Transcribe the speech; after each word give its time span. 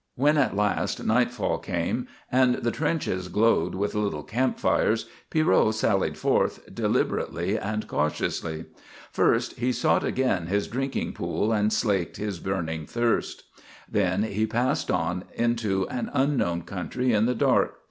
When 0.15 0.35
at 0.39 0.55
last 0.55 1.03
nightfall 1.05 1.59
came 1.59 2.07
and 2.31 2.55
the 2.55 2.71
trenches 2.71 3.27
glowed 3.27 3.75
with 3.75 3.93
little 3.93 4.23
campfires, 4.23 5.05
Pierrot 5.29 5.75
sallied 5.75 6.17
forth, 6.17 6.73
deliberately 6.73 7.55
and 7.55 7.87
cautiously. 7.87 8.65
First, 9.11 9.59
he 9.59 9.71
sought 9.71 10.03
again 10.03 10.47
his 10.47 10.67
drinking 10.67 11.13
pool 11.13 11.53
and 11.53 11.71
slaked 11.71 12.17
his 12.17 12.39
burning 12.39 12.87
thirst. 12.87 13.43
Then 13.87 14.23
he 14.23 14.47
passed 14.47 14.89
on 14.89 15.25
into 15.35 15.87
an 15.89 16.09
unknown 16.15 16.63
country 16.63 17.13
in 17.13 17.27
the 17.27 17.35
dark. 17.35 17.77